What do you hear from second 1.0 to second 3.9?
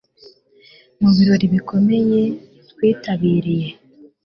mu birori bikomeye twitabiriye